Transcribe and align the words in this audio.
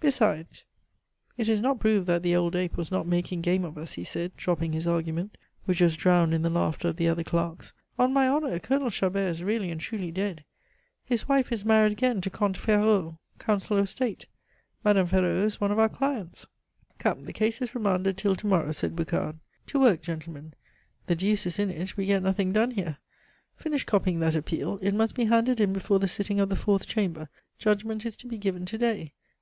"Besides, 0.00 0.64
it 1.36 1.50
is 1.50 1.60
not 1.60 1.80
proved 1.80 2.06
that 2.06 2.22
that 2.22 2.34
old 2.34 2.56
ape 2.56 2.78
was 2.78 2.90
not 2.90 3.06
making 3.06 3.42
game 3.42 3.62
of 3.62 3.76
us," 3.76 3.92
he 3.92 4.04
said, 4.04 4.34
dropping 4.34 4.72
his 4.72 4.86
argument, 4.86 5.36
which 5.66 5.82
was 5.82 5.96
drowned 5.98 6.32
in 6.32 6.40
the 6.40 6.48
laughter 6.48 6.88
of 6.88 6.96
the 6.96 7.08
other 7.08 7.22
clerks. 7.22 7.74
"On 7.98 8.10
my 8.10 8.26
honor, 8.26 8.58
Colonel 8.58 8.88
Chabert 8.90 9.28
is 9.28 9.42
really 9.42 9.70
and 9.70 9.78
truly 9.78 10.10
dead. 10.10 10.44
His 11.04 11.28
wife 11.28 11.52
is 11.52 11.62
married 11.62 11.92
again 11.92 12.22
to 12.22 12.30
Comte 12.30 12.56
Ferraud, 12.56 13.18
Councillor 13.38 13.80
of 13.80 13.90
State. 13.90 14.24
Madame 14.82 15.06
Ferraud 15.08 15.44
is 15.44 15.60
one 15.60 15.70
of 15.70 15.78
our 15.78 15.90
clients." 15.90 16.46
"Come, 16.98 17.24
the 17.26 17.34
case 17.34 17.60
is 17.60 17.74
remanded 17.74 18.16
till 18.16 18.34
to 18.34 18.46
morrow," 18.46 18.70
said 18.70 18.96
Boucard. 18.96 19.40
"To 19.66 19.78
work, 19.80 20.00
gentlemen. 20.00 20.54
The 21.06 21.16
deuce 21.16 21.44
is 21.44 21.58
in 21.58 21.68
it; 21.68 21.98
we 21.98 22.06
get 22.06 22.22
nothing 22.22 22.50
done 22.54 22.70
here. 22.70 22.96
Finish 23.56 23.84
copying 23.84 24.20
that 24.20 24.34
appeal; 24.36 24.78
it 24.80 24.94
must 24.94 25.14
be 25.14 25.26
handed 25.26 25.60
in 25.60 25.74
before 25.74 25.98
the 25.98 26.08
sitting 26.08 26.40
of 26.40 26.48
the 26.48 26.56
Fourth 26.56 26.86
Chamber, 26.86 27.28
judgment 27.58 28.06
is 28.06 28.16
to 28.16 28.26
be 28.26 28.38
given 28.38 28.64
to 28.64 28.78
day. 28.78 29.12